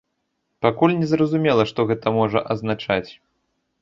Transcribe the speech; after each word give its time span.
Пакуль 0.65 0.95
незразумела, 1.01 1.67
што 1.73 1.85
гэта 1.91 2.07
можа 2.19 2.39
азначаць. 2.55 3.11